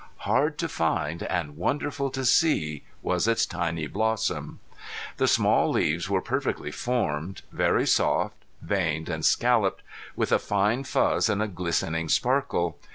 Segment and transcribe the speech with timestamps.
[0.25, 4.59] Hard to find and wonderful to see was its tiny blossom!
[5.17, 9.83] The small leaves were perfectly formed, very soft, veined and scalloped,
[10.15, 12.79] with a fine fuzz and a glistening sparkle.